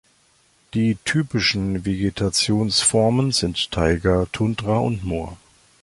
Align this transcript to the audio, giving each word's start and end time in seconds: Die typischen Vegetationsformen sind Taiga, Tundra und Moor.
Die 0.73 0.97
typischen 1.05 1.85
Vegetationsformen 1.85 3.31
sind 3.33 3.69
Taiga, 3.69 4.25
Tundra 4.31 4.79
und 4.79 5.03
Moor. 5.03 5.37